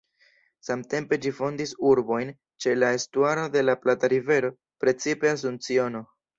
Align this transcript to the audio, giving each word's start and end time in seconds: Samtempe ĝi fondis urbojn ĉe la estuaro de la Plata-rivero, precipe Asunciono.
Samtempe 0.69 1.19
ĝi 1.25 1.33
fondis 1.39 1.73
urbojn 1.91 2.33
ĉe 2.65 2.75
la 2.79 2.91
estuaro 3.01 3.45
de 3.59 3.65
la 3.69 3.79
Plata-rivero, 3.87 4.53
precipe 4.85 5.35
Asunciono. 5.37 6.07